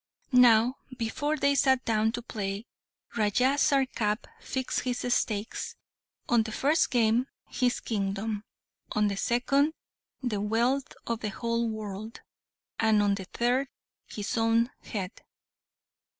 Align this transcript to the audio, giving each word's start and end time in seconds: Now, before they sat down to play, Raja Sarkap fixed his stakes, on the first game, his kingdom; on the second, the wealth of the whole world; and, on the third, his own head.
Now, 0.31 0.77
before 0.97 1.37
they 1.37 1.53
sat 1.53 1.85
down 1.85 2.11
to 2.13 2.23
play, 2.23 2.65
Raja 3.15 3.55
Sarkap 3.59 4.25
fixed 4.41 4.79
his 4.79 5.13
stakes, 5.13 5.75
on 6.27 6.41
the 6.41 6.51
first 6.51 6.89
game, 6.89 7.27
his 7.49 7.79
kingdom; 7.79 8.43
on 8.93 9.09
the 9.09 9.15
second, 9.17 9.73
the 10.23 10.41
wealth 10.41 10.91
of 11.05 11.19
the 11.19 11.29
whole 11.29 11.69
world; 11.69 12.21
and, 12.79 13.03
on 13.03 13.13
the 13.13 13.25
third, 13.25 13.67
his 14.07 14.39
own 14.39 14.71
head. 14.81 15.21